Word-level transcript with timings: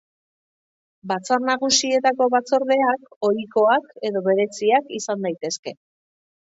Batzar 1.11 1.43
Nagusietako 1.49 2.29
Batzordeak 2.37 3.29
ohikoak 3.31 3.95
edo 4.11 4.27
bereziak 4.31 4.93
izan 5.03 5.27
daitezke. 5.29 5.81